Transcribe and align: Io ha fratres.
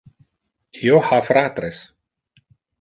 Io 0.87 0.97
ha 1.09 1.21
fratres. 1.29 1.85